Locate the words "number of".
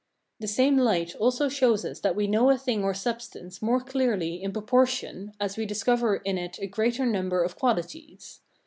7.05-7.55